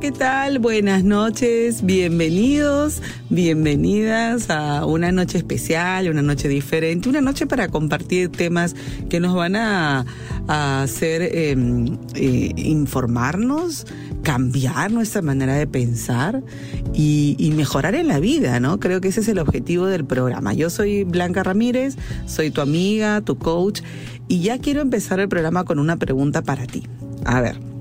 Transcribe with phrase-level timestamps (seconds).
[0.00, 0.58] ¿Qué tal?
[0.58, 8.28] Buenas noches, bienvenidos, bienvenidas a una noche especial, una noche diferente, una noche para compartir
[8.28, 8.74] temas
[9.08, 10.04] que nos van a,
[10.48, 13.86] hacer em, eh, informarnos,
[14.24, 16.42] cambiar nuestra manera de pensar
[16.92, 18.80] y, y, mejorar en la vida, ¿no?
[18.80, 20.54] Creo que ese es el objetivo del programa.
[20.54, 23.80] Yo soy Blanca Ramírez, soy tu amiga, tu coach
[24.26, 26.82] y ya quiero empezar el programa con una pregunta para ti.
[27.24, 27.73] A ver.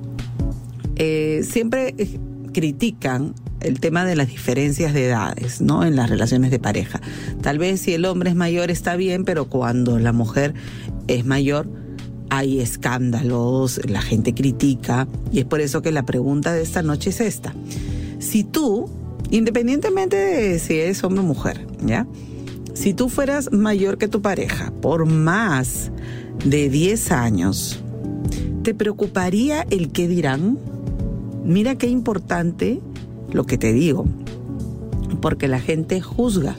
[0.95, 2.19] Eh, siempre eh,
[2.53, 5.83] critican el tema de las diferencias de edades, ¿no?
[5.85, 7.01] En las relaciones de pareja.
[7.41, 10.53] Tal vez si el hombre es mayor está bien, pero cuando la mujer
[11.07, 11.69] es mayor
[12.29, 17.11] hay escándalos, la gente critica y es por eso que la pregunta de esta noche
[17.11, 17.53] es esta.
[18.17, 18.89] Si tú,
[19.29, 22.07] independientemente de si eres hombre o mujer, ¿ya?
[22.73, 25.91] Si tú fueras mayor que tu pareja por más
[26.43, 27.83] de 10 años,
[28.63, 30.57] ¿te preocuparía el qué dirán?
[31.43, 32.79] Mira qué importante
[33.31, 34.05] lo que te digo,
[35.21, 36.55] porque la gente juzga,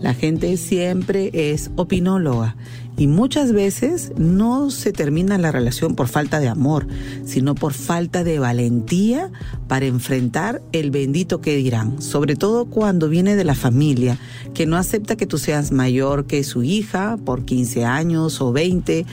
[0.00, 2.56] la gente siempre es opinóloga
[2.96, 6.86] y muchas veces no se termina la relación por falta de amor,
[7.24, 9.32] sino por falta de valentía
[9.66, 14.18] para enfrentar el bendito que dirán, sobre todo cuando viene de la familia,
[14.52, 19.06] que no acepta que tú seas mayor que su hija por 15 años o 20.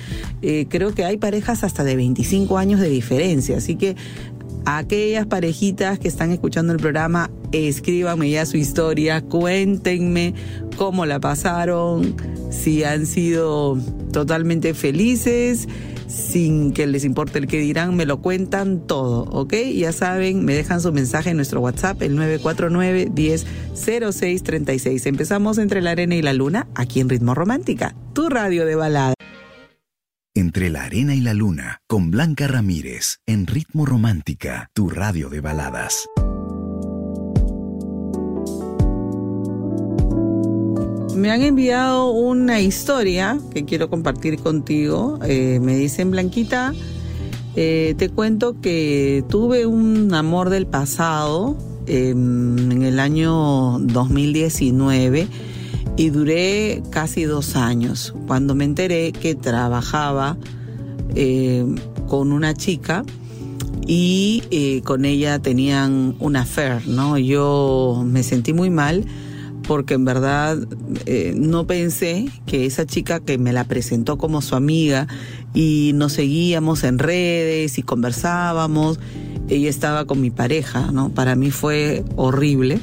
[0.44, 3.96] Eh, creo que hay parejas hasta de 25 años de diferencia, así que
[4.66, 10.34] aquellas parejitas que están escuchando el programa, escríbanme ya su historia, cuéntenme
[10.78, 12.16] cómo la pasaron,
[12.50, 13.78] si han sido
[14.12, 15.68] totalmente felices,
[16.08, 19.54] sin que les importe el que dirán, me lo cuentan todo, ¿ok?
[19.74, 25.06] Ya saben, me dejan su mensaje en nuestro WhatsApp, el 949-100636.
[25.06, 29.14] Empezamos entre la arena y la luna, aquí en Ritmo Romántica, tu radio de balada.
[30.42, 35.40] Entre la arena y la luna, con Blanca Ramírez, en Ritmo Romántica, tu radio de
[35.40, 36.08] baladas.
[41.16, 45.20] Me han enviado una historia que quiero compartir contigo.
[45.28, 46.74] Eh, me dicen, Blanquita,
[47.56, 55.28] eh, te cuento que tuve un amor del pasado em, en el año 2019
[56.02, 60.36] y duré casi dos años cuando me enteré que trabajaba
[61.14, 61.64] eh,
[62.08, 63.04] con una chica
[63.86, 67.20] y eh, con ella tenían una affair, ¿no?
[67.20, 69.06] Yo me sentí muy mal
[69.68, 70.58] porque en verdad
[71.06, 75.06] eh, no pensé que esa chica que me la presentó como su amiga
[75.54, 79.00] y nos seguíamos en redes y conversábamos,
[79.50, 81.10] ella estaba con mi pareja, ¿no?
[81.10, 82.80] Para mí fue horrible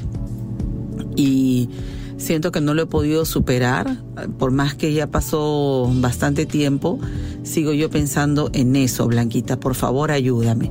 [1.17, 1.67] y
[2.19, 3.97] siento que no lo he podido superar,
[4.37, 6.99] por más que ya pasó bastante tiempo,
[7.43, 10.69] sigo yo pensando en eso, Blanquita, por favor ayúdame.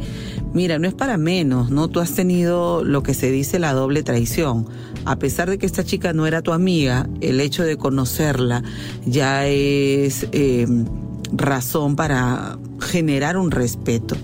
[0.53, 1.89] Mira, no es para menos, ¿no?
[1.89, 4.67] Tú has tenido lo que se dice la doble traición.
[5.05, 8.63] A pesar de que esta chica no era tu amiga, el hecho de conocerla
[9.05, 10.87] ya es em,
[11.33, 14.17] razón para generar un respeto.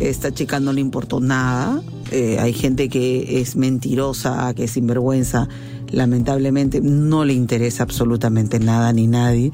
[0.00, 5.48] Esta chica no le importó nada, eh, hay gente que es mentirosa, que es sinvergüenza
[5.90, 9.52] lamentablemente no le interesa absolutamente nada ni nadie.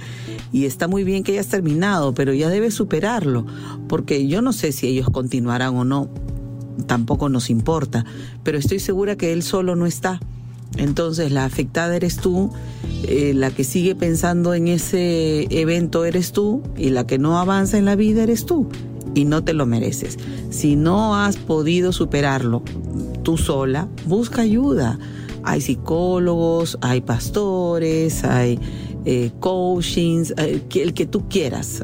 [0.52, 3.46] Y está muy bien que hayas terminado, pero ya debes superarlo,
[3.88, 6.08] porque yo no sé si ellos continuarán o no,
[6.86, 8.04] tampoco nos importa,
[8.42, 10.20] pero estoy segura que él solo no está.
[10.76, 12.50] Entonces la afectada eres tú,
[13.04, 17.78] eh, la que sigue pensando en ese evento eres tú y la que no avanza
[17.78, 18.68] en la vida eres tú
[19.14, 20.18] y no te lo mereces.
[20.50, 22.62] Si no has podido superarlo
[23.22, 24.98] tú sola, busca ayuda
[25.44, 28.58] hay psicólogos, hay pastores, hay
[29.04, 31.82] eh, coachings, eh, el que tú quieras,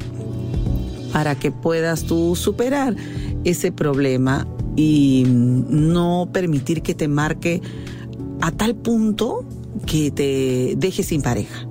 [1.13, 2.97] para que puedas tú superar
[3.45, 4.47] ese problema
[4.77, 7.61] y no permitir que te marque
[8.41, 9.45] a tal punto
[9.87, 11.67] que te dejes sin pareja.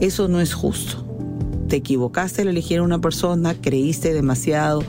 [0.00, 1.04] Eso no es justo.
[1.68, 4.82] Te equivocaste al elegir a una persona, creíste demasiado,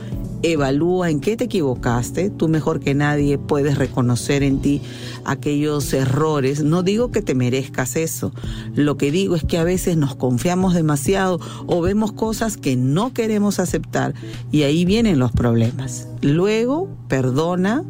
[0.44, 4.82] evalúa en qué te equivocaste, tú mejor que nadie puedes reconocer en ti
[5.26, 6.64] aquellos errores.
[6.64, 8.32] No digo que te merezcas eso,
[8.76, 13.14] lo que digo es que a veces nos confiamos demasiado o vemos cosas que no
[13.14, 14.14] queremos aceptar
[14.52, 16.08] y ahí vienen los problemas.
[16.22, 17.84] Luego, perdona,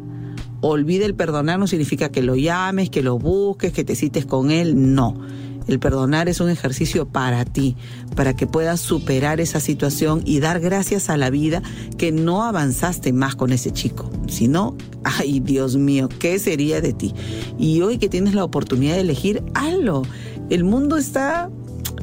[0.60, 4.50] olvide el perdonar no significa que lo llames, que lo busques, que te cites con
[4.50, 5.20] él, no.
[5.68, 7.76] El perdonar es un ejercicio para ti,
[8.16, 11.62] para que puedas superar esa situación y dar gracias a la vida
[11.98, 14.10] que no avanzaste más con ese chico.
[14.28, 17.14] Si no, ay Dios mío, ¿qué sería de ti?
[17.58, 20.02] Y hoy que tienes la oportunidad de elegir, hazlo.
[20.50, 21.50] El mundo está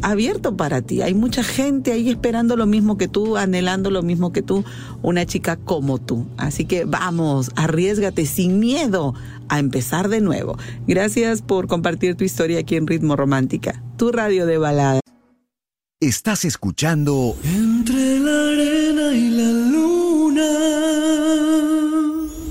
[0.01, 1.01] abierto para ti.
[1.01, 4.63] Hay mucha gente ahí esperando lo mismo que tú, anhelando lo mismo que tú,
[5.01, 6.25] una chica como tú.
[6.37, 9.13] Así que vamos, arriesgate sin miedo
[9.49, 10.57] a empezar de nuevo.
[10.87, 14.99] Gracias por compartir tu historia aquí en Ritmo Romántica, tu radio de balada.
[15.99, 20.45] Estás escuchando Entre la arena y la luna.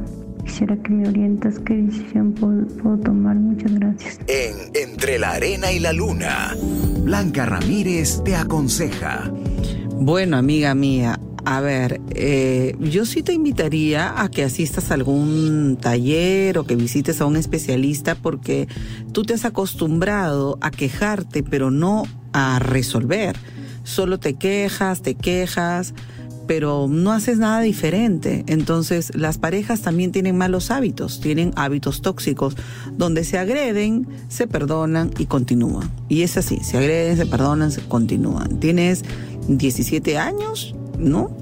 [0.47, 3.35] Quisiera que me orientas qué decisión puedo, puedo tomar.
[3.35, 4.19] Muchas gracias.
[4.27, 6.55] En Entre la arena y la luna,
[7.03, 9.29] Blanca Ramírez te aconseja.
[9.99, 15.77] Bueno, amiga mía, a ver, eh, yo sí te invitaría a que asistas a algún
[15.81, 18.69] taller o que visites a un especialista porque
[19.11, 23.35] tú te has acostumbrado a quejarte, pero no a resolver.
[23.83, 25.93] Solo te quejas, te quejas,
[26.47, 28.43] pero no haces nada diferente.
[28.47, 32.55] Entonces, las parejas también tienen malos hábitos, tienen hábitos tóxicos,
[32.97, 35.91] donde se agreden, se perdonan y continúan.
[36.07, 38.59] Y es así, se agreden, se perdonan, se continúan.
[38.59, 39.03] Tienes
[39.47, 41.35] 17 años, ¿no?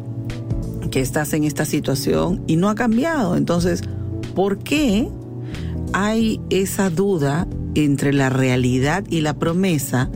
[0.89, 3.37] Que estás en esta situación y no ha cambiado.
[3.37, 3.81] Entonces,
[4.33, 5.07] ¿por qué
[5.93, 10.09] hay esa duda entre la realidad y la promesa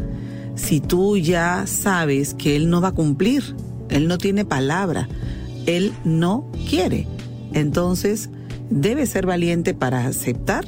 [0.56, 3.56] si tú ya sabes que él no va a cumplir?
[3.90, 5.08] Él no tiene palabra.
[5.66, 7.08] Él no quiere.
[7.54, 8.30] Entonces,
[8.70, 10.66] debe ser valiente para aceptar.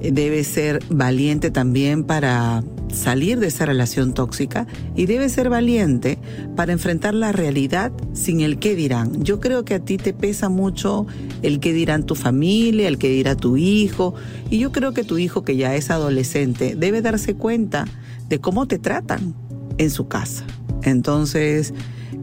[0.00, 2.62] Debe ser valiente también para
[2.92, 6.18] salir de esa relación tóxica y debe ser valiente
[6.56, 9.22] para enfrentar la realidad sin el qué dirán.
[9.22, 11.06] Yo creo que a ti te pesa mucho
[11.42, 14.14] el qué dirán tu familia, el qué dirá tu hijo
[14.50, 17.84] y yo creo que tu hijo que ya es adolescente debe darse cuenta
[18.28, 19.34] de cómo te tratan
[19.78, 20.44] en su casa.
[20.82, 21.74] Entonces,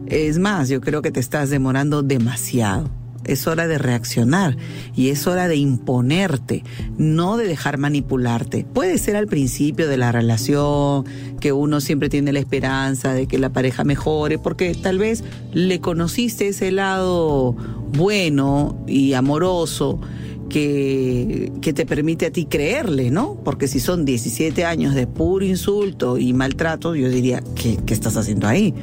[0.06, 2.90] es más, yo creo que te estás demorando demasiado.
[3.24, 4.54] Es hora de reaccionar
[4.94, 6.62] y es hora de imponerte,
[6.98, 8.66] no de dejar manipularte.
[8.70, 11.06] Puede ser al principio de la relación
[11.40, 15.24] que uno siempre tiene la esperanza de que la pareja mejore porque tal vez
[15.54, 17.56] le conociste ese lado
[17.96, 20.00] bueno y amoroso
[20.50, 23.36] que, que, te permite a ti creerle, ¿no?
[23.42, 28.16] Porque si son 17 años de puro insulto y maltrato, yo diría, ¿qué, qué estás
[28.16, 28.74] haciendo ahí?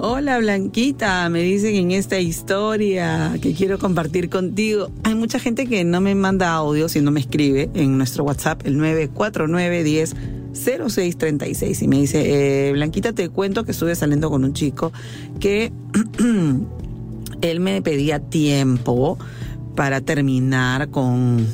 [0.00, 4.92] Hola Blanquita, me dicen en esta historia que quiero compartir contigo.
[5.02, 8.76] Hay mucha gente que no me manda audio, sino me escribe en nuestro WhatsApp, el
[8.76, 10.14] 94910.
[10.52, 14.92] 0636 y me dice, eh, Blanquita, te cuento que estuve saliendo con un chico
[15.38, 15.72] que
[17.40, 19.18] él me pedía tiempo
[19.74, 21.46] para terminar con,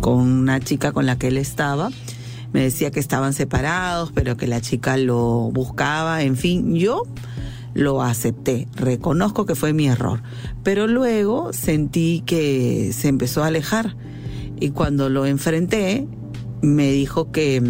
[0.00, 1.90] con una chica con la que él estaba.
[2.52, 6.22] Me decía que estaban separados, pero que la chica lo buscaba.
[6.22, 7.04] En fin, yo
[7.74, 8.68] lo acepté.
[8.74, 10.22] Reconozco que fue mi error.
[10.62, 13.96] Pero luego sentí que se empezó a alejar.
[14.60, 16.06] Y cuando lo enfrenté,
[16.60, 17.62] me dijo que,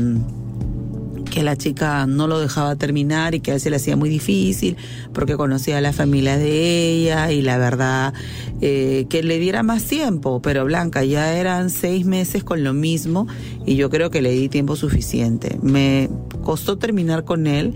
[1.32, 4.76] que la chica no lo dejaba terminar y que a veces le hacía muy difícil
[5.14, 8.12] porque conocía a la familia de ella y la verdad
[8.60, 13.26] eh, que le diera más tiempo, pero Blanca ya eran seis meses con lo mismo
[13.64, 15.58] y yo creo que le di tiempo suficiente.
[15.62, 16.10] Me
[16.42, 17.72] costó terminar con él,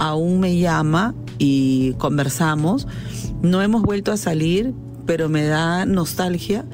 [0.00, 2.88] aún me llama y conversamos,
[3.42, 4.74] no hemos vuelto a salir,
[5.06, 6.64] pero me da nostalgia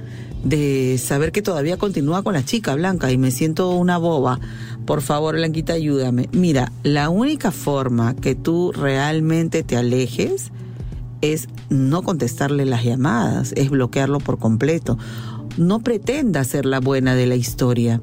[0.43, 4.41] de saber que todavía continúa con la chica Blanca y me siento una boba
[4.87, 6.29] por favor, Blanquita, ayúdame.
[6.33, 10.51] Mira, la única forma que tú realmente te alejes
[11.21, 14.99] es no contestarle las llamadas, es bloquearlo por completo.
[15.57, 18.01] No pretenda ser la buena de la historia.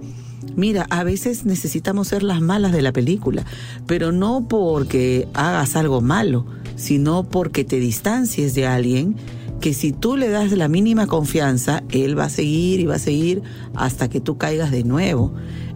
[0.55, 3.45] Mira, a veces necesitamos ser las malas de la película,
[3.85, 6.45] pero no porque hagas algo malo,
[6.75, 9.15] sino porque te distancies de alguien
[9.61, 12.99] que si tú le das la mínima confianza, él va a seguir y va a
[12.99, 13.43] seguir
[13.75, 15.33] hasta que tú caigas de nuevo.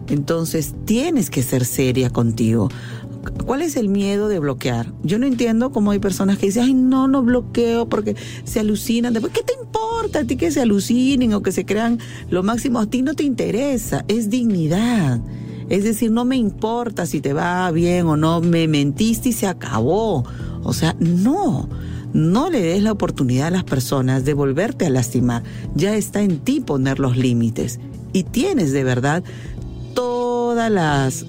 [0.08, 2.68] Entonces tienes que ser seria contigo.
[3.44, 4.92] ¿Cuál es el miedo de bloquear?
[5.02, 9.12] Yo no entiendo cómo hay personas que dicen, ay, no, no bloqueo porque se alucinan.
[9.12, 11.98] Después, ¿qué te importa a ti que se alucinen o que se crean
[12.30, 12.78] lo máximo?
[12.78, 15.20] A ti no te interesa, es dignidad.
[15.68, 19.48] Es decir, no me importa si te va bien o no, me mentiste y se
[19.48, 20.24] acabó.
[20.62, 21.68] O sea, no,
[22.12, 25.42] no le des la oportunidad a las personas de volverte a lastimar.
[25.74, 27.80] Ya está en ti poner los límites.
[28.12, 29.24] Y tienes de verdad
[30.56, 31.26] todas las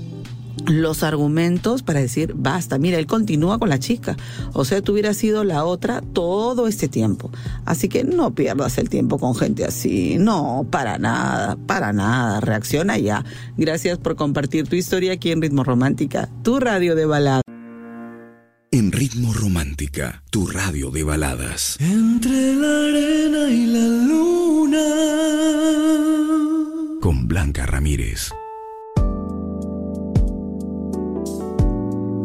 [0.67, 4.15] los argumentos para decir, basta, mira, él continúa con la chica.
[4.53, 7.29] O sea, tú hubieras sido la otra todo este tiempo.
[7.65, 10.15] Así que no pierdas el tiempo con gente así.
[10.17, 12.39] No, para nada, para nada.
[12.39, 13.25] Reacciona ya.
[13.57, 17.43] Gracias por compartir tu historia aquí en Ritmo Romántica, tu radio de baladas.
[18.71, 21.75] En Ritmo Romántica, tu radio de baladas.
[21.81, 24.85] Entre la arena y la luna.
[27.01, 28.31] Con Blanca Ramírez.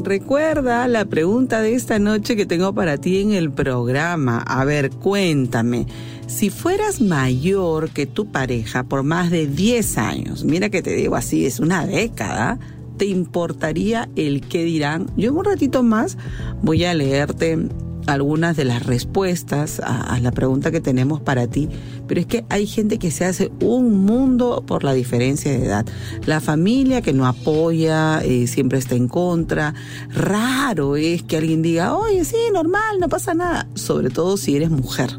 [0.04, 4.42] Recuerda la pregunta de esta noche que tengo para ti en el programa.
[4.47, 5.87] A ver, cuéntame.
[6.26, 11.14] Si fueras mayor que tu pareja por más de 10 años, mira que te digo
[11.14, 12.59] así, es una década,
[12.97, 15.06] ¿te importaría el qué dirán?
[15.16, 16.18] Yo en un ratito más
[16.62, 17.68] voy a leerte
[18.06, 21.68] algunas de las respuestas a, la pregunta que tenemos para ti,
[22.06, 25.87] pero es que hay gente que se hace un mundo por la diferencia de edad.
[26.26, 29.75] La familia que no apoya, eh, siempre está en contra.
[30.11, 33.66] Raro es que alguien diga, oye, sí, normal, no pasa nada.
[33.75, 35.11] Sobre todo si eres mujer.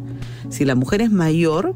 [0.49, 1.73] Si la mujer es mayor,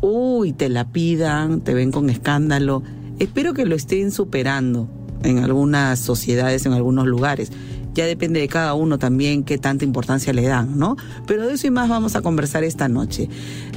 [0.00, 2.82] uy, te la pidan, te ven con escándalo.
[3.18, 4.88] Espero que lo estén superando
[5.22, 7.50] en algunas sociedades, en algunos lugares
[7.94, 10.96] ya depende de cada uno también qué tanta importancia le dan, ¿no?
[11.26, 13.28] Pero de eso y más vamos a conversar esta noche.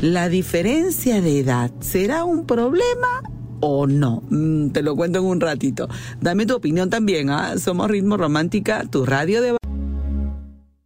[0.02, 3.24] ¿La diferencia de edad será un problema
[3.60, 4.24] o no?
[4.30, 5.88] Mm, te lo cuento en un ratito.
[6.22, 7.58] Dame tu opinión también, ¿ah?
[7.58, 9.58] Somos Ritmo Romántica, tu radio de...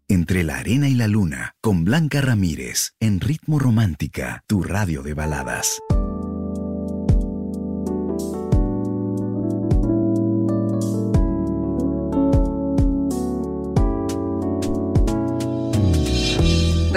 [0.09, 5.13] Entre la arena y la luna, con Blanca Ramírez, en Ritmo Romántica, tu radio de
[5.13, 5.79] baladas.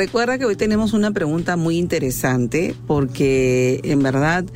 [0.01, 4.47] Recuerda que hoy tenemos una pregunta muy interesante porque en verdad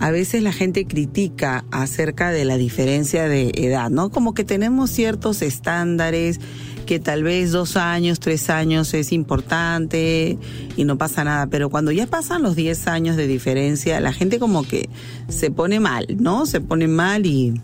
[0.00, 4.10] a veces la gente critica acerca de la diferencia de edad, ¿no?
[4.10, 6.40] Como que tenemos ciertos estándares
[6.86, 10.36] que tal vez dos años, tres años es importante
[10.76, 14.40] y no pasa nada, pero cuando ya pasan los diez años de diferencia, la gente
[14.40, 14.88] como que
[15.28, 16.46] se pone mal, ¿no?
[16.46, 17.60] Se pone mal y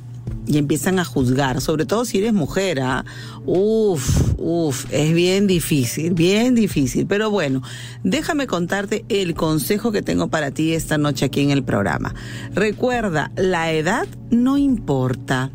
[0.47, 3.05] y empiezan a juzgar, sobre todo si eres mujer, ¿ah?
[3.45, 7.07] Uf, uf, es bien difícil, bien difícil.
[7.07, 7.63] Pero bueno,
[8.05, 12.15] déjame contarte el consejo que tengo para ti esta noche aquí en el programa.
[12.55, 15.51] Recuerda, la edad no importa,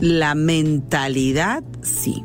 [0.00, 2.22] la mentalidad sí.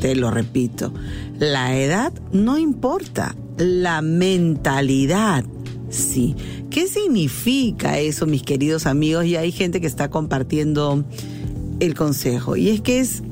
[0.00, 0.94] Te lo repito,
[1.38, 5.44] la edad no importa, la mentalidad
[5.90, 6.34] sí.
[6.70, 9.26] ¿Qué significa eso, mis queridos amigos?
[9.26, 11.04] Y hay gente que está compartiendo
[11.80, 12.56] el consejo.
[12.56, 13.22] Y es que es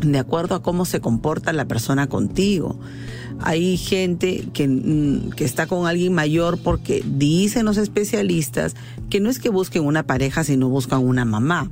[0.00, 2.76] de acuerdo a cómo se comporta la persona contigo.
[3.40, 8.74] Hay gente que, mm, que, está con alguien mayor porque dicen los especialistas
[9.10, 11.70] que no es que busquen una pareja, sino buscan una mamá.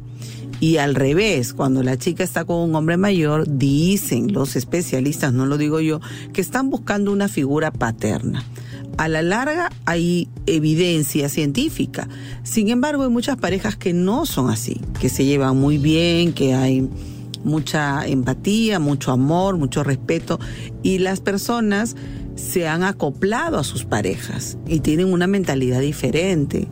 [0.59, 5.47] Y al revés, cuando la chica está con un hombre mayor, dicen los especialistas, no
[5.47, 6.01] lo digo yo,
[6.35, 8.45] que están buscando una figura paterna
[8.97, 12.09] a la larga hay evidencia científica.
[12.43, 16.55] Sin embargo, hay muchas parejas que no son así, que se llevan muy bien, que
[16.55, 16.89] hay
[17.45, 20.39] mucha empatía, mucho amor, mucho respeto
[20.83, 21.97] y las personas
[22.35, 26.69] se han acoplado a sus parejas y tienen una mentalidad diferente,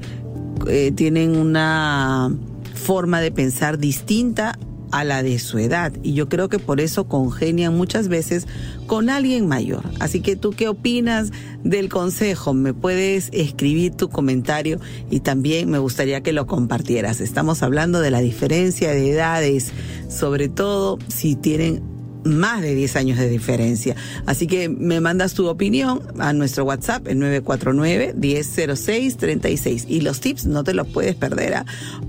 [0.67, 2.31] eh, tienen una
[2.75, 4.59] forma de pensar distinta
[4.90, 5.92] a la de su edad.
[6.02, 8.47] Y yo creo que por eso congenian muchas veces
[8.87, 9.83] con alguien mayor.
[10.00, 11.30] Así que tú qué opinas
[11.64, 12.54] del consejo?
[12.54, 14.80] Me puedes escribir tu comentario
[15.11, 17.21] y también me gustaría que lo compartieras.
[17.21, 19.73] Estamos hablando de la diferencia de edades,
[20.09, 23.95] sobre todo si tienen más de 10 años de diferencia.
[24.27, 29.85] Así que me mandas tu opinión a nuestro WhatsApp, el 949-1006-36.
[29.89, 31.65] Y los tips no te los puedes perder, ¿ah?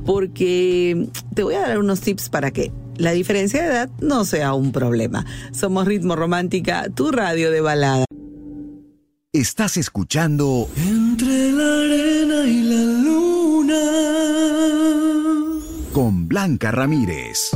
[0.05, 4.53] porque te voy a dar unos tips para que la diferencia de edad no sea
[4.53, 5.25] un problema.
[5.51, 8.05] Somos Ritmo Romántica, tu radio de balada.
[9.31, 13.75] Estás escuchando Entre la arena y la luna.
[15.93, 17.51] con Blanca Ramírez.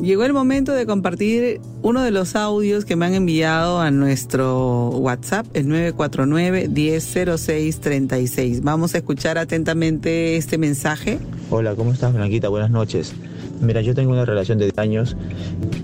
[0.00, 4.90] Llegó el momento de compartir uno de los audios que me han enviado a nuestro
[4.90, 8.60] WhatsApp, el 949-100636.
[8.62, 11.18] Vamos a escuchar atentamente este mensaje.
[11.50, 12.48] Hola, ¿cómo estás, Blanquita?
[12.48, 13.12] Buenas noches.
[13.60, 15.16] Mira, yo tengo una relación de 10 años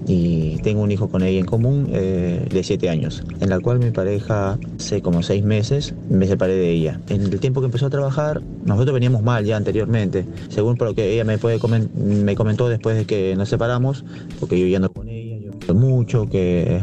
[0.07, 3.79] y tengo un hijo con ella en común eh, de 7 años, en la cual
[3.79, 7.01] mi pareja, hace como 6 meses, me separé de ella.
[7.09, 10.95] En el tiempo que empezó a trabajar, nosotros veníamos mal ya anteriormente, según por lo
[10.95, 11.59] que ella me, puede
[11.95, 14.05] me comentó después de que nos separamos,
[14.39, 16.81] porque yo ya no con ella, yo mucho, que,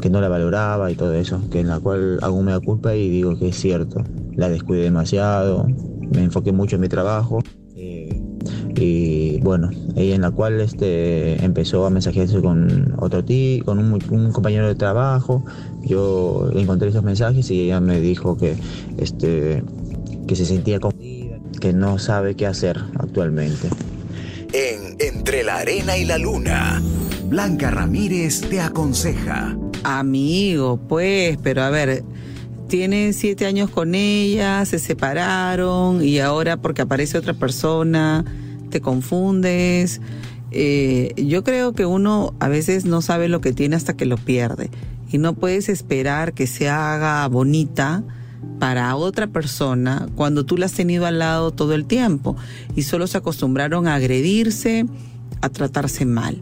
[0.00, 2.94] que no la valoraba y todo eso, que en la cual hago me da culpa
[2.94, 4.02] y digo que es cierto.
[4.34, 5.66] La descuidé demasiado,
[6.12, 7.40] me enfoqué mucho en mi trabajo.
[8.80, 14.32] Y bueno, ella en la cual este, empezó a mensajearse con otro ti, con un,
[14.32, 15.44] compañero de trabajo.
[15.82, 18.56] Yo le encontré esos mensajes y ella me dijo que,
[18.96, 19.62] este,
[20.26, 23.68] que se sentía confundida, que no sabe qué hacer actualmente.
[24.52, 26.82] En Entre la arena y la luna,
[27.26, 29.56] Blanca Ramírez te aconseja.
[29.84, 32.02] Amigo, pues, pero a ver,
[32.68, 38.24] tiene siete años con ella, se separaron y ahora porque aparece otra persona,
[38.70, 40.00] te confundes.
[40.52, 44.16] Eh, yo creo que uno a veces no sabe lo que tiene hasta que lo
[44.16, 44.70] pierde
[45.12, 48.02] y no puedes esperar que se haga bonita
[48.58, 52.36] para otra persona cuando tú la has tenido al lado todo el tiempo
[52.74, 54.86] y solo se acostumbraron a agredirse,
[55.40, 56.38] a tratarse mal.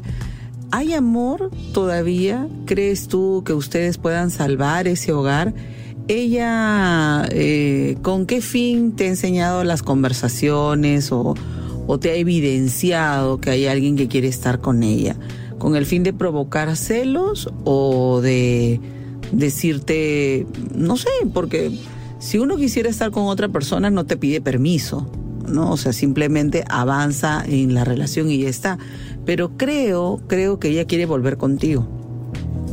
[0.70, 2.46] ¿Hay amor todavía?
[2.66, 5.54] ¿Crees tú que ustedes puedan salvar ese hogar?
[6.08, 11.34] Ella, eh, ¿con qué fin te ha enseñado las conversaciones o,
[11.88, 15.16] o te ha evidenciado que hay alguien que quiere estar con ella?
[15.58, 18.80] ¿Con el fin de provocar celos o de
[19.32, 21.72] decirte, no sé, porque
[22.20, 25.10] si uno quisiera estar con otra persona no te pide permiso,
[25.48, 25.72] ¿no?
[25.72, 28.78] O sea, simplemente avanza en la relación y ya está.
[29.24, 31.97] Pero creo, creo que ella quiere volver contigo.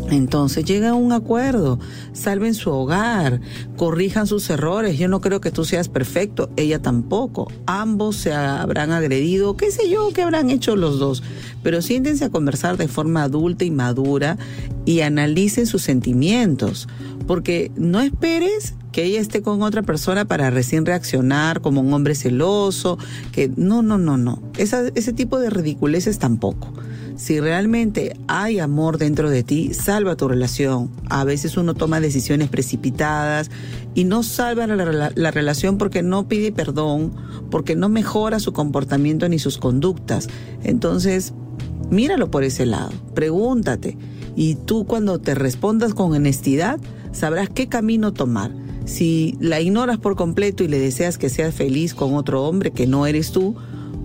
[0.10, 1.80] Entonces llega a un acuerdo,
[2.13, 3.41] salven su hogar,
[3.76, 4.98] corrijan sus errores.
[4.98, 7.52] Yo no creo que tú seas perfecto, ella tampoco.
[7.65, 11.24] Ambos se habrán agredido, qué sé yo, qué habrán hecho los dos.
[11.63, 14.38] Pero siéntense a conversar de forma adulta y madura
[14.86, 16.88] y analicen sus sentimientos.
[17.26, 22.15] Porque no esperes que ella esté con otra persona para recién reaccionar como un hombre
[22.15, 22.98] celoso,
[23.32, 24.41] que no, no, no, no.
[24.58, 26.72] Esa, ese tipo de ridiculeces tampoco.
[27.15, 30.89] Si realmente hay amor dentro de ti, salva tu relación.
[31.10, 33.49] A veces uno toma decisiones precipitadas
[33.93, 37.13] y no salva la, la- la relación porque no pide perdón,
[37.49, 40.28] porque no mejora su comportamiento ni sus conductas.
[40.63, 41.34] Entonces,
[41.89, 43.97] míralo por ese lado, pregúntate.
[44.36, 46.80] Y tú cuando te respondas con honestidad,
[47.13, 48.51] sabrás qué camino tomar.
[48.84, 52.88] Si la ignoras por completo y le deseas que seas feliz con otro hombre que
[52.88, 53.56] no eres tú,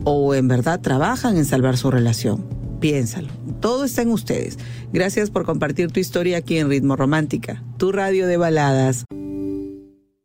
[0.04, 2.59] o en verdad trabajan en salvar su relación.
[2.80, 3.28] Piénsalo.
[3.60, 4.58] Todo está en ustedes.
[4.92, 9.04] Gracias por compartir tu historia aquí en Ritmo Romántica, tu radio de baladas.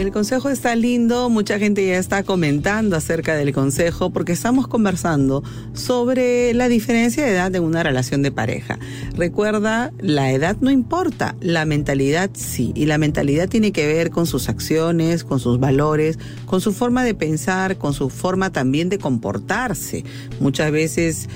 [0.09, 5.43] El consejo está lindo, mucha gente ya está comentando acerca del consejo porque estamos conversando
[5.73, 8.79] sobre la diferencia de edad en una relación de pareja.
[9.15, 14.25] Recuerda, la edad no importa, la mentalidad sí, y la mentalidad tiene que ver con
[14.25, 16.17] sus acciones, con sus valores,
[16.47, 20.03] con su forma de pensar, con su forma también de comportarse.
[20.39, 21.29] Muchas veces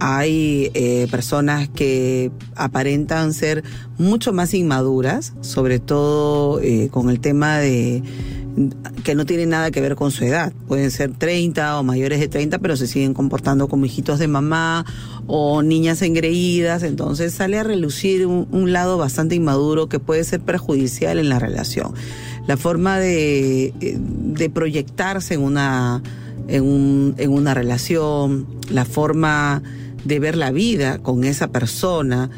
[0.00, 3.64] hay eh, personas que aparentan ser
[3.98, 8.02] mucho más inmaduras, sobre todo eh, con el tema de
[9.02, 10.52] que no tiene nada que ver con su edad.
[10.68, 14.84] Pueden ser 30 o mayores de 30, pero se siguen comportando como hijitos de mamá
[15.26, 16.82] o niñas engreídas.
[16.82, 21.94] Entonces sale a relucir un, lado bastante inmaduro que puede ser perjudicial en la relación.
[22.46, 26.02] La forma de, eh, de proyectarse en una,
[26.48, 29.62] en, un- en una relación, la forma
[30.04, 32.30] de ver la vida con esa persona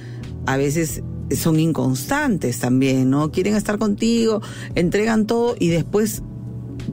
[0.46, 1.02] a veces
[1.36, 3.32] son inconstantes también, ¿no?
[3.32, 4.40] Quieren estar contigo,
[4.76, 6.22] entregan todo y después,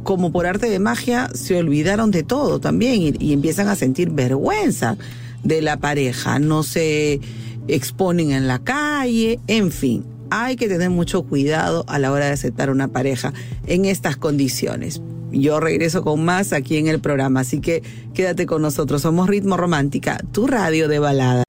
[0.02, 4.10] como por arte de magia, se olvidaron de todo también y, y empiezan a sentir
[4.10, 4.98] vergüenza
[5.44, 7.20] de la pareja, no se
[7.68, 10.04] exponen en la calle, en fin.
[10.32, 13.34] Hay que tener mucho cuidado a la hora de aceptar una pareja
[13.68, 15.00] en estas condiciones.
[15.34, 17.82] Yo regreso con más aquí en el programa, así que
[18.14, 19.02] quédate con nosotros.
[19.02, 21.44] Somos Ritmo Romántica, tu radio de balada.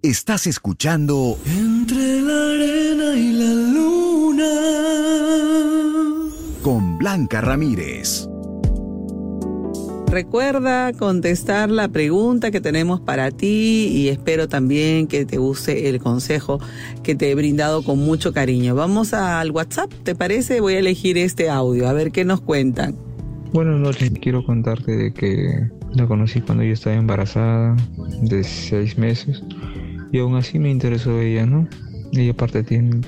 [0.00, 4.44] Estás escuchando Entre la arena y la luna.
[6.62, 8.27] con Blanca Ramírez.
[10.10, 16.00] Recuerda contestar la pregunta que tenemos para ti y espero también que te use el
[16.00, 16.60] consejo
[17.02, 18.74] que te he brindado con mucho cariño.
[18.74, 20.62] Vamos al WhatsApp, ¿te parece?
[20.62, 22.96] Voy a elegir este audio, a ver qué nos cuentan.
[23.52, 27.76] Buenas noches, quiero contarte de que la conocí cuando yo estaba embarazada
[28.22, 29.42] de seis meses
[30.10, 31.68] y aún así me interesó ella, ¿no?
[32.12, 33.02] Ella aparte tiene,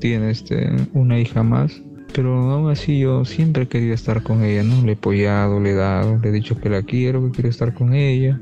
[0.00, 1.80] tiene este, una hija más,
[2.14, 4.82] pero aún así yo siempre he querido estar con ella, ¿no?
[4.82, 7.74] Le he apoyado, le he dado, le he dicho que la quiero, que quiero estar
[7.74, 8.40] con ella,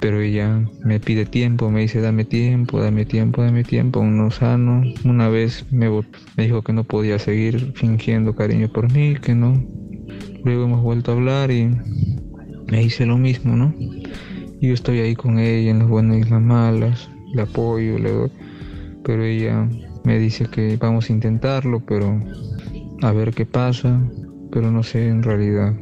[0.00, 4.30] pero ella me pide tiempo, me dice dame tiempo, dame tiempo, dame tiempo, aún no
[4.30, 4.82] sano.
[5.04, 5.90] Una vez me,
[6.36, 9.62] dijo que no podía seguir fingiendo cariño por mí, que no.
[10.44, 11.68] Luego hemos vuelto a hablar y
[12.70, 13.74] me dice lo mismo, ¿no?
[14.60, 18.30] Yo estoy ahí con ella en las buenas y las malas, le apoyo, le doy,
[19.04, 19.68] pero ella
[20.04, 22.20] me dice que vamos a intentarlo, pero
[23.02, 24.00] a ver qué pasa,
[24.50, 25.74] pero no sé en realidad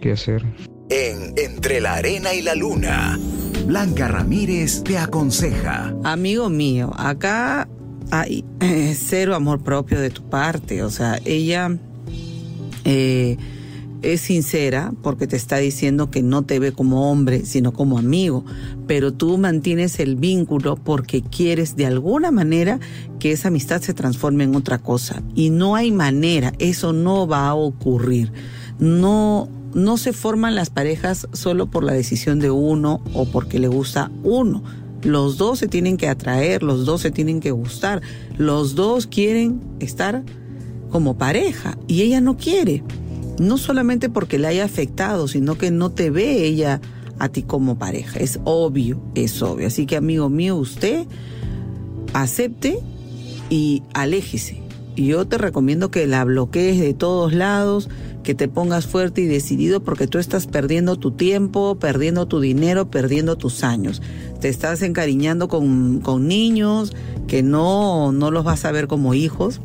[0.00, 0.42] qué hacer.
[0.90, 3.18] En Entre la arena y la luna,
[3.66, 5.94] Blanca Ramírez te aconseja.
[6.04, 7.68] Amigo mío, acá
[8.10, 11.76] hay eh, cero amor propio de tu parte, o sea, ella
[12.84, 13.36] eh,
[14.12, 18.44] es sincera porque te está diciendo que no te ve como hombre, sino como amigo,
[18.86, 22.80] pero tú mantienes el vínculo porque quieres de alguna manera
[23.18, 25.22] que esa amistad se transforme en otra cosa.
[25.34, 28.32] Y no hay manera, eso no va a ocurrir.
[28.78, 33.68] No, no se forman las parejas solo por la decisión de uno o porque le
[33.68, 34.62] gusta uno.
[35.02, 38.00] Los dos se tienen que atraer, los dos se tienen que gustar,
[38.38, 40.24] los dos quieren estar
[40.90, 42.82] como pareja y ella no quiere.
[43.38, 46.80] No solamente porque le haya afectado, sino que no te ve ella
[47.18, 48.18] a ti como pareja.
[48.18, 49.66] Es obvio, es obvio.
[49.66, 51.06] Así que amigo mío, usted
[52.12, 52.78] acepte
[53.50, 54.62] y aléjese.
[54.96, 57.88] Y yo te recomiendo que la bloquees de todos lados,
[58.22, 62.90] que te pongas fuerte y decidido porque tú estás perdiendo tu tiempo, perdiendo tu dinero,
[62.90, 64.00] perdiendo tus años.
[64.40, 66.94] Te estás encariñando con, con niños
[67.26, 69.60] que no, no los vas a ver como hijos.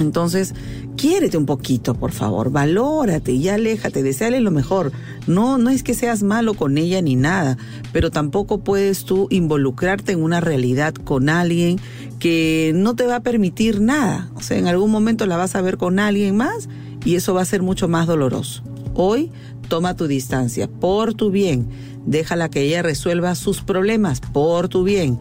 [0.00, 0.54] Entonces,
[0.98, 4.92] quiérete un poquito, por favor, valórate y aléjate, deseale lo mejor.
[5.26, 7.56] No, no es que seas malo con ella ni nada,
[7.92, 11.78] pero tampoco puedes tú involucrarte en una realidad con alguien
[12.18, 14.28] que no te va a permitir nada.
[14.34, 16.68] O sea, en algún momento la vas a ver con alguien más
[17.04, 18.62] y eso va a ser mucho más doloroso.
[18.94, 19.30] Hoy
[19.68, 21.68] toma tu distancia por tu bien.
[22.06, 25.20] Déjala que ella resuelva sus problemas por tu bien.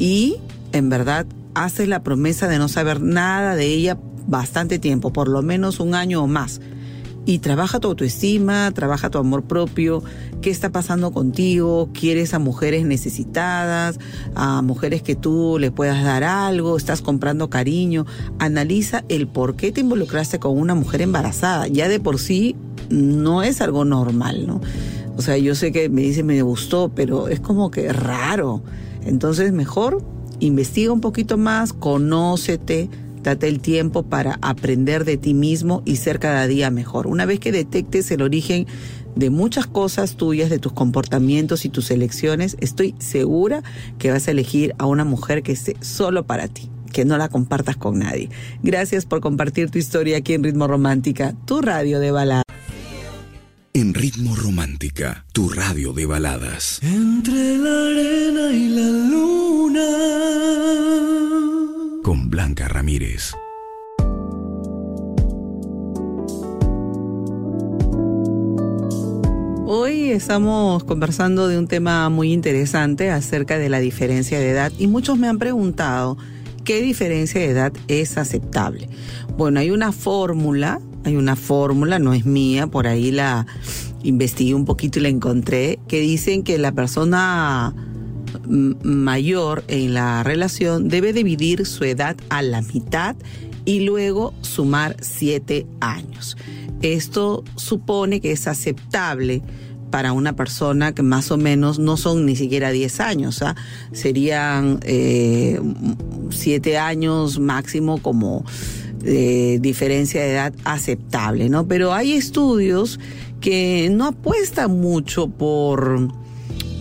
[0.00, 0.36] Y,
[0.72, 5.42] en verdad, haces la promesa de no saber nada de ella bastante tiempo, por lo
[5.42, 6.60] menos un año o más.
[7.26, 10.02] Y trabaja tu autoestima, trabaja tu amor propio,
[10.40, 13.98] qué está pasando contigo, quieres a mujeres necesitadas,
[14.34, 18.06] a mujeres que tú le puedas dar algo, estás comprando cariño,
[18.38, 22.56] analiza el por qué te involucraste con una mujer embarazada, ya de por sí
[22.88, 24.60] no es algo normal, ¿no?
[25.18, 28.62] O sea, yo sé que me dice me gustó, pero es como que raro.
[29.04, 30.02] Entonces mejor
[30.38, 32.88] investiga un poquito más, conócete,
[33.22, 37.06] date el tiempo para aprender de ti mismo y ser cada día mejor.
[37.06, 38.66] Una vez que detectes el origen
[39.16, 43.62] de muchas cosas tuyas, de tus comportamientos y tus elecciones, estoy segura
[43.98, 47.28] que vas a elegir a una mujer que esté solo para ti, que no la
[47.28, 48.30] compartas con nadie.
[48.62, 52.42] Gracias por compartir tu historia aquí en Ritmo Romántica, tu radio de balada.
[53.74, 56.80] En Ritmo Romántica, tu radio de baladas.
[56.82, 61.07] Entre la arena y la luna.
[62.08, 63.34] Con Blanca Ramírez.
[69.66, 74.86] Hoy estamos conversando de un tema muy interesante acerca de la diferencia de edad y
[74.86, 76.16] muchos me han preguntado
[76.64, 78.88] qué diferencia de edad es aceptable.
[79.36, 83.46] Bueno, hay una fórmula, hay una fórmula, no es mía, por ahí la
[84.02, 87.74] investigué un poquito y la encontré, que dicen que la persona
[88.48, 93.16] mayor en la relación debe dividir su edad a la mitad
[93.64, 96.36] y luego sumar siete años.
[96.82, 99.42] Esto supone que es aceptable
[99.90, 103.56] para una persona que más o menos no son ni siquiera 10 años, ¿ah?
[103.92, 105.60] serían eh,
[106.30, 108.44] 7 años máximo como
[109.04, 111.66] eh, diferencia de edad aceptable, ¿no?
[111.66, 113.00] Pero hay estudios
[113.40, 116.08] que no apuestan mucho por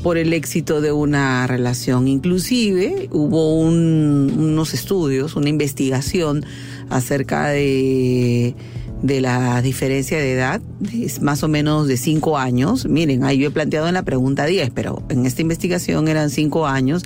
[0.07, 2.07] por el éxito de una relación.
[2.07, 6.45] Inclusive hubo unos estudios, una investigación
[6.89, 8.55] acerca de,
[9.03, 10.61] la diferencia de edad,
[10.93, 12.85] es más o menos de 5 años.
[12.87, 16.67] Miren, ahí yo he planteado en la pregunta 10, pero en esta investigación eran 5
[16.67, 17.03] años,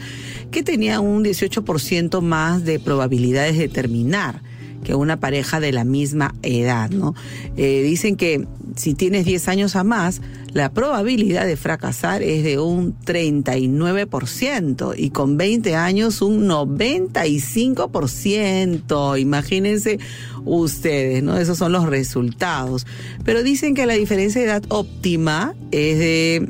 [0.52, 4.44] que tenía un 18% más de probabilidades de terminar
[4.84, 7.16] que una pareja de la misma edad, ¿no?
[7.58, 10.22] Eh, dicen que si tienes 10 años a más,
[10.54, 19.20] la probabilidad de fracasar es de un 39% y con 20 años un 95%.
[19.20, 20.00] Imagínense
[20.46, 21.38] ustedes, ¿no?
[21.38, 22.86] Esos son los resultados.
[23.24, 26.50] Pero dicen que la diferencia de edad óptima es de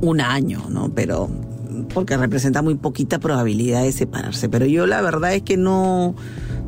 [0.00, 0.92] un año, ¿no?
[0.94, 1.28] Pero
[1.94, 4.48] porque representa muy poquita probabilidad de separarse.
[4.48, 6.14] Pero yo la verdad es que no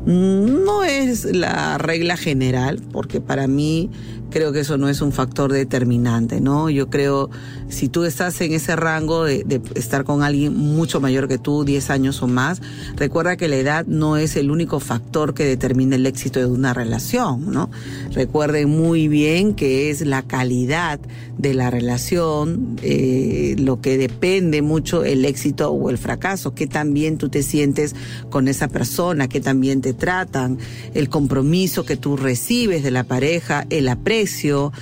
[0.06, 3.90] no es la regla general, porque para mí
[4.30, 6.70] creo que eso no es un factor determinante, ¿no?
[6.70, 7.30] Yo creo,
[7.68, 11.90] si tú estás en ese rango de, estar con alguien mucho mayor que tú, 10
[11.90, 12.62] años o más,
[12.96, 16.72] recuerda que la edad no es el único factor que determina el éxito de una
[16.72, 17.70] relación, ¿no?
[18.12, 21.00] Recuerden muy bien que es la calidad
[21.36, 27.18] de la relación eh, lo que depende mucho el éxito o el fracaso, que también
[27.18, 27.94] tú te sientes
[28.28, 30.58] con esa persona, que también te tratan,
[30.94, 34.72] el compromiso que tú recibes de la pareja, el aprecio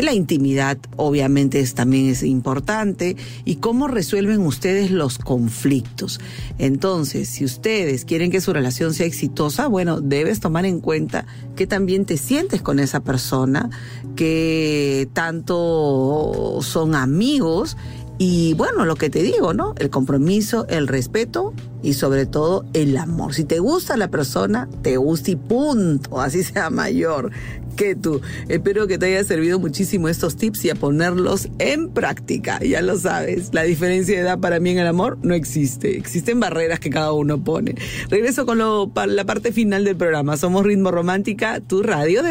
[0.00, 6.18] la intimidad obviamente es, también es importante y cómo resuelven ustedes los conflictos.
[6.58, 11.66] Entonces, si ustedes quieren que su relación sea exitosa, bueno, debes tomar en cuenta que
[11.66, 13.68] también te sientes con esa persona,
[14.16, 17.76] que tanto son amigos
[18.24, 19.74] y bueno, lo que te digo, ¿no?
[19.80, 23.34] El compromiso, el respeto y sobre todo el amor.
[23.34, 27.32] Si te gusta la persona, te gusta y punto, así sea mayor
[27.74, 28.20] que tú.
[28.46, 32.60] Espero que te haya servido muchísimo estos tips y a ponerlos en práctica.
[32.62, 35.96] Ya lo sabes, la diferencia de edad para mí en el amor no existe.
[35.96, 37.74] Existen barreras que cada uno pone.
[38.08, 40.36] Regreso con lo, la parte final del programa.
[40.36, 42.30] Somos Ritmo Romántica, tu radio de...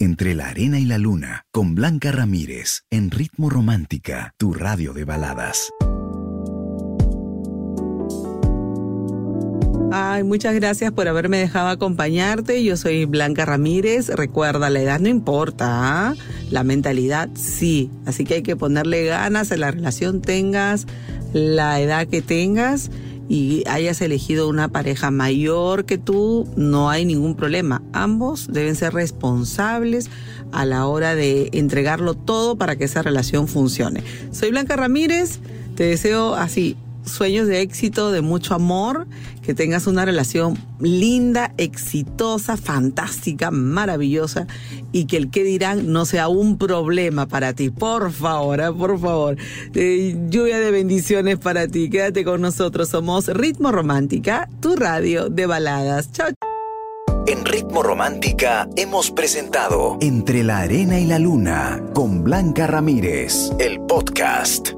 [0.00, 5.04] Entre la arena y la luna, con Blanca Ramírez, en Ritmo Romántica, tu radio de
[5.04, 5.72] baladas.
[9.90, 12.62] Ay, muchas gracias por haberme dejado acompañarte.
[12.62, 14.08] Yo soy Blanca Ramírez.
[14.08, 15.66] Recuerda, la edad no importa,
[16.10, 16.14] ¿ah?
[16.48, 17.90] la mentalidad sí.
[18.06, 20.86] Así que hay que ponerle ganas a la relación, tengas
[21.32, 22.92] la edad que tengas
[23.28, 27.82] y hayas elegido una pareja mayor que tú, no hay ningún problema.
[27.92, 30.10] Ambos deben ser responsables
[30.50, 34.02] a la hora de entregarlo todo para que esa relación funcione.
[34.30, 35.40] Soy Blanca Ramírez,
[35.76, 36.76] te deseo así
[37.10, 39.06] sueños de éxito, de mucho amor,
[39.42, 44.46] que tengas una relación linda, exitosa, fantástica, maravillosa
[44.92, 47.70] y que el que dirán no sea un problema para ti.
[47.70, 48.72] Por favor, ¿eh?
[48.72, 49.36] por favor.
[49.74, 51.90] Eh, lluvia de bendiciones para ti.
[51.90, 52.88] Quédate con nosotros.
[52.88, 56.12] Somos Ritmo Romántica, tu radio de baladas.
[56.12, 56.28] Chao.
[57.26, 63.80] En Ritmo Romántica hemos presentado Entre la Arena y la Luna con Blanca Ramírez, el
[63.80, 64.77] podcast.